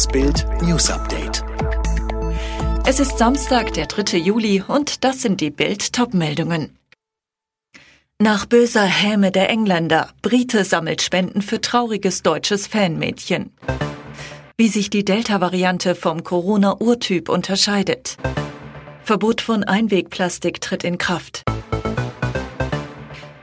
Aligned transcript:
Das 0.00 0.08
Bild 0.08 0.46
News 0.62 0.88
Update. 0.88 1.44
Es 2.86 3.00
ist 3.00 3.18
Samstag, 3.18 3.74
der 3.74 3.84
3. 3.84 4.16
Juli 4.16 4.64
und 4.66 5.04
das 5.04 5.20
sind 5.20 5.42
die 5.42 5.50
Bild 5.50 5.92
Topmeldungen. 5.92 6.78
Nach 8.18 8.46
böser 8.46 8.84
Häme 8.84 9.30
der 9.30 9.50
Engländer, 9.50 10.08
Brite 10.22 10.64
sammelt 10.64 11.02
Spenden 11.02 11.42
für 11.42 11.60
trauriges 11.60 12.22
deutsches 12.22 12.66
Fanmädchen. 12.66 13.52
Wie 14.56 14.68
sich 14.68 14.88
die 14.88 15.04
Delta-Variante 15.04 15.94
vom 15.94 16.24
Corona-Urtyp 16.24 17.28
unterscheidet. 17.28 18.16
Verbot 19.02 19.42
von 19.42 19.64
Einwegplastik 19.64 20.62
tritt 20.62 20.82
in 20.82 20.96
Kraft. 20.96 21.42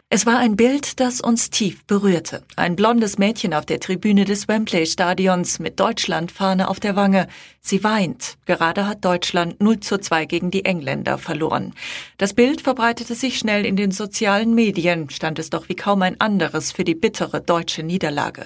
Es 0.09 0.25
war 0.25 0.37
ein 0.37 0.55
Bild, 0.55 1.01
das 1.01 1.19
uns 1.19 1.49
tief 1.49 1.83
berührte. 1.83 2.41
Ein 2.55 2.77
blondes 2.77 3.17
Mädchen 3.17 3.53
auf 3.53 3.65
der 3.65 3.81
Tribüne 3.81 4.23
des 4.23 4.47
Wembley-Stadions 4.47 5.59
mit 5.59 5.81
Deutschlandfahne 5.81 6.69
auf 6.69 6.79
der 6.79 6.95
Wange. 6.95 7.27
Sie 7.59 7.83
weint. 7.83 8.37
Gerade 8.45 8.87
hat 8.87 9.03
Deutschland 9.03 9.59
0 9.59 9.81
zu 9.81 9.97
2 9.97 10.23
gegen 10.23 10.49
die 10.49 10.63
Engländer 10.63 11.17
verloren. 11.17 11.73
Das 12.17 12.33
Bild 12.33 12.61
verbreitete 12.61 13.15
sich 13.15 13.37
schnell 13.37 13.65
in 13.65 13.75
den 13.75 13.91
sozialen 13.91 14.55
Medien, 14.55 15.09
stand 15.09 15.39
es 15.39 15.49
doch 15.49 15.67
wie 15.67 15.75
kaum 15.75 16.01
ein 16.01 16.21
anderes 16.21 16.71
für 16.71 16.85
die 16.85 16.95
bittere 16.95 17.41
deutsche 17.41 17.83
Niederlage. 17.83 18.45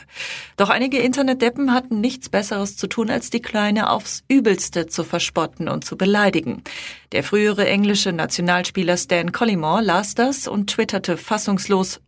Doch 0.58 0.70
einige 0.70 0.98
Internetdeppen 0.98 1.75
hatten 1.75 2.02
nichts 2.02 2.30
Besseres 2.30 2.75
zu 2.75 2.88
tun, 2.88 3.12
als 3.12 3.30
die 3.30 3.44
Kleine 3.44 3.91
aufs 3.91 4.23
Übelste 4.28 4.88
zu 4.88 5.03
verspotten 5.03 5.70
und 5.70 5.86
zu 5.86 5.95
beleidigen. 5.95 6.64
Der 7.12 7.23
frühere 7.23 7.67
englische 7.67 8.14
Nationalspieler 8.14 8.98
Stan 8.98 9.31
Collymore 9.31 9.84
las 9.84 10.16
das 10.16 10.48
und 10.48 10.72
twitterte 10.72 11.17
fassungslos 11.17 11.51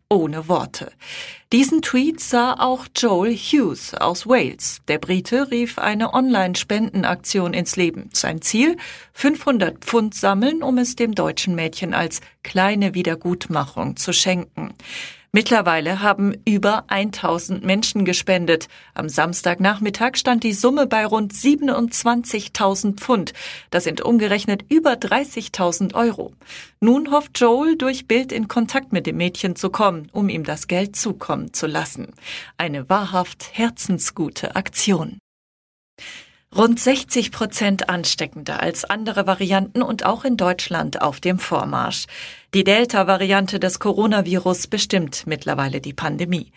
ohne 0.09 0.47
Worte. 0.47 0.91
Diesen 1.51 1.81
Tweet 1.81 2.19
sah 2.19 2.53
auch 2.53 2.87
Joel 2.95 3.35
Hughes 3.35 3.93
aus 3.93 4.27
Wales. 4.27 4.81
Der 4.87 4.97
Brite 4.97 5.51
rief 5.51 5.77
eine 5.77 6.13
Online-Spendenaktion 6.13 7.53
ins 7.53 7.75
Leben. 7.75 8.09
Sein 8.13 8.41
Ziel? 8.41 8.77
500 9.13 9.83
Pfund 9.83 10.13
sammeln, 10.13 10.63
um 10.63 10.77
es 10.77 10.95
dem 10.95 11.15
deutschen 11.15 11.55
Mädchen 11.55 11.93
als 11.93 12.21
kleine 12.43 12.93
Wiedergutmachung 12.93 13.95
zu 13.95 14.13
schenken. 14.13 14.73
Mittlerweile 15.35 16.03
haben 16.03 16.35
über 16.45 16.83
1000 16.89 17.65
Menschen 17.65 18.05
gespendet. 18.05 18.67
Am 18.93 19.09
Samstagnachmittag 19.09 20.15
stand 20.15 20.43
die 20.43 20.53
Summe 20.53 20.85
bei 20.85 21.07
rund 21.07 21.33
27.000 21.33 22.97
Pfund. 22.97 23.33
Das 23.71 23.83
sind 23.83 24.01
umgerechnet 24.01 24.63
über 24.69 24.91
30.000 24.91 25.95
Euro. 25.95 26.33
Nun 26.81 27.09
hofft 27.09 27.39
Joel, 27.39 27.77
durch 27.77 28.07
Bild 28.07 28.31
in 28.31 28.47
Kontakt 28.47 28.93
mit 28.93 29.07
dem 29.07 29.17
Mädchen 29.17 29.55
zu 29.55 29.71
kommen, 29.71 30.07
um 30.11 30.29
ihm 30.29 30.43
das 30.43 30.67
Geld 30.67 30.95
zukommen 30.95 31.51
zu 31.51 31.65
lassen. 31.65 32.11
Eine 32.59 32.87
wahrhaft 32.87 33.49
herzensgute 33.53 34.55
Aktion. 34.55 35.17
Rund 36.55 36.79
60 36.79 37.31
Prozent 37.31 37.89
ansteckender 37.89 38.61
als 38.61 38.85
andere 38.85 39.25
Varianten 39.25 39.81
und 39.81 40.05
auch 40.05 40.23
in 40.23 40.37
Deutschland 40.37 41.01
auf 41.01 41.19
dem 41.19 41.39
Vormarsch. 41.39 42.05
Die 42.53 42.63
Delta-Variante 42.63 43.59
des 43.59 43.79
Coronavirus 43.79 44.67
bestimmt 44.67 45.25
mittlerweile 45.25 45.81
die 45.81 45.93
Pandemie. 45.93 46.51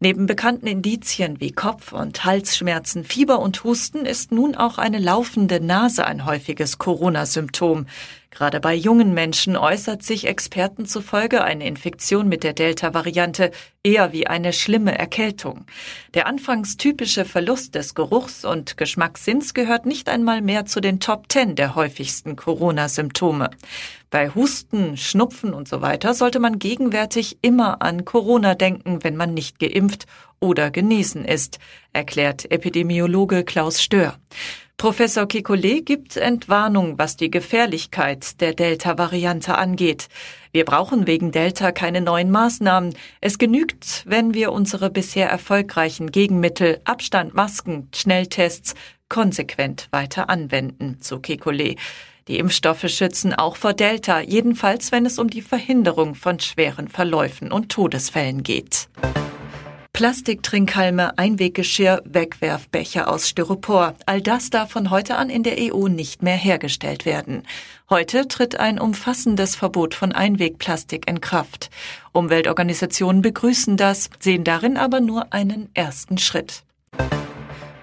Neben 0.00 0.24
bekannten 0.24 0.66
Indizien 0.66 1.40
wie 1.40 1.52
Kopf- 1.52 1.92
und 1.92 2.24
Halsschmerzen, 2.24 3.04
Fieber 3.04 3.38
und 3.38 3.62
Husten 3.62 4.06
ist 4.06 4.32
nun 4.32 4.54
auch 4.54 4.78
eine 4.78 4.98
laufende 4.98 5.60
Nase 5.60 6.06
ein 6.06 6.24
häufiges 6.24 6.78
Corona-Symptom. 6.78 7.84
Gerade 8.30 8.60
bei 8.60 8.74
jungen 8.74 9.12
Menschen 9.12 9.58
äußert 9.58 10.02
sich 10.02 10.26
Experten 10.26 10.86
zufolge 10.86 11.44
eine 11.44 11.66
Infektion 11.66 12.30
mit 12.30 12.44
der 12.44 12.54
Delta-Variante 12.54 13.50
eher 13.84 14.10
wie 14.14 14.26
eine 14.26 14.54
schlimme 14.54 14.98
Erkältung. 14.98 15.66
Der 16.14 16.26
anfangs 16.26 16.78
typische 16.78 17.26
Verlust 17.26 17.74
des 17.74 17.94
Geruchs 17.94 18.46
und 18.46 18.78
Geschmackssinns 18.78 19.52
gehört 19.52 19.84
nicht 19.84 20.08
einmal 20.08 20.40
mehr 20.40 20.64
zu 20.64 20.80
den 20.80 20.98
Top 20.98 21.28
Ten 21.28 21.56
der 21.56 21.74
häufigsten 21.74 22.36
Corona-Symptome. 22.36 23.50
Bei 24.12 24.28
Husten, 24.28 24.98
Schnupfen 24.98 25.54
und 25.54 25.66
so 25.66 25.80
weiter 25.80 26.12
sollte 26.12 26.38
man 26.38 26.58
gegenwärtig 26.58 27.38
immer 27.40 27.80
an 27.80 28.04
Corona 28.04 28.54
denken, 28.54 29.02
wenn 29.02 29.16
man 29.16 29.32
nicht 29.32 29.58
geimpft 29.58 30.04
oder 30.38 30.70
genesen 30.70 31.24
ist, 31.24 31.58
erklärt 31.94 32.50
Epidemiologe 32.50 33.42
Klaus 33.42 33.82
Stör. 33.82 34.18
Professor 34.76 35.24
Kekulé 35.24 35.82
gibt 35.82 36.18
Entwarnung, 36.18 36.98
was 36.98 37.16
die 37.16 37.30
Gefährlichkeit 37.30 38.42
der 38.42 38.52
Delta-Variante 38.52 39.56
angeht. 39.56 40.08
Wir 40.52 40.66
brauchen 40.66 41.06
wegen 41.06 41.32
Delta 41.32 41.72
keine 41.72 42.02
neuen 42.02 42.30
Maßnahmen. 42.30 42.94
Es 43.22 43.38
genügt, 43.38 44.04
wenn 44.06 44.34
wir 44.34 44.52
unsere 44.52 44.90
bisher 44.90 45.30
erfolgreichen 45.30 46.10
Gegenmittel 46.10 46.82
Abstand, 46.84 47.32
Masken, 47.32 47.88
Schnelltests 47.94 48.74
konsequent 49.08 49.88
weiter 49.90 50.28
anwenden, 50.28 50.98
so 51.00 51.16
Kekulé. 51.16 51.78
Die 52.28 52.38
Impfstoffe 52.38 52.88
schützen 52.88 53.34
auch 53.34 53.56
vor 53.56 53.72
Delta, 53.72 54.20
jedenfalls 54.20 54.92
wenn 54.92 55.06
es 55.06 55.18
um 55.18 55.28
die 55.28 55.42
Verhinderung 55.42 56.14
von 56.14 56.38
schweren 56.38 56.88
Verläufen 56.88 57.50
und 57.50 57.70
Todesfällen 57.70 58.42
geht. 58.42 58.88
Plastiktrinkhalme, 59.92 61.18
Einweggeschirr, 61.18 62.02
Wegwerfbecher 62.04 63.08
aus 63.08 63.28
Styropor. 63.28 63.94
All 64.06 64.22
das 64.22 64.50
darf 64.50 64.70
von 64.70 64.90
heute 64.90 65.16
an 65.16 65.28
in 65.28 65.42
der 65.42 65.56
EU 65.58 65.88
nicht 65.88 66.22
mehr 66.22 66.36
hergestellt 66.36 67.04
werden. 67.04 67.42
Heute 67.90 68.26
tritt 68.26 68.58
ein 68.58 68.80
umfassendes 68.80 69.54
Verbot 69.54 69.94
von 69.94 70.12
Einwegplastik 70.12 71.08
in 71.08 71.20
Kraft. 71.20 71.70
Umweltorganisationen 72.12 73.20
begrüßen 73.20 73.76
das, 73.76 74.08
sehen 74.18 74.44
darin 74.44 74.76
aber 74.76 75.00
nur 75.00 75.32
einen 75.32 75.68
ersten 75.74 76.16
Schritt. 76.18 76.64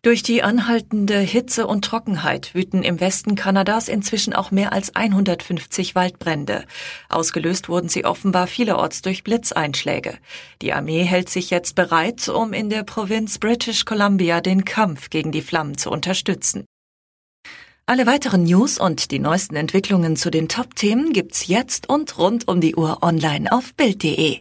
Durch 0.02 0.24
die 0.24 0.44
anhaltende 0.44 1.20
Hitze 1.20 1.68
und 1.68 1.84
Trockenheit 1.84 2.56
wüten 2.56 2.84
im 2.84 3.02
Westen 3.02 3.36
Kanadas 3.36 3.90
inzwischen 3.90 4.34
auch 4.34 4.50
mehr 4.50 4.72
als 4.72 4.96
150 4.96 5.94
Waldbrände. 5.94 6.64
Ausgelöst 7.10 7.68
wurden 7.68 7.90
sie 7.90 8.06
offenbar 8.06 8.48
vielerorts 8.48 9.02
durch 9.02 9.26
Blitzeinschläge. 9.26 10.18
Die 10.62 10.72
Armee 10.72 11.04
hält 11.04 11.30
sich 11.30 11.50
jetzt 11.50 11.76
bereit, 11.76 12.30
um 12.30 12.54
in 12.54 12.70
der 12.70 12.84
Provinz 12.84 13.40
British 13.40 13.84
Columbia 13.84 14.40
den 14.40 14.64
Kampf 14.64 15.10
gegen 15.10 15.34
die 15.34 15.42
Flammen 15.42 15.78
zu 15.78 15.92
unterstützen. 15.92 16.66
Alle 17.86 18.06
weiteren 18.06 18.44
News 18.44 18.80
und 18.80 19.12
die 19.12 19.20
neuesten 19.20 19.56
Entwicklungen 19.56 20.16
zu 20.16 20.30
den 20.30 20.48
Top-Themen 20.48 21.12
gibt's 21.12 21.48
jetzt 21.48 21.90
und 21.90 22.18
rund 22.18 22.48
um 22.48 22.62
die 22.62 22.76
Uhr 22.76 23.00
online 23.02 23.52
auf 23.52 23.74
Bild.de. 23.74 24.40